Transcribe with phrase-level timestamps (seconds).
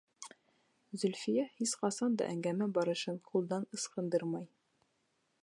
[1.01, 4.51] Зөлфиә һис ҡасан да әңгәмә барышын ҡулдан ысҡындырмай.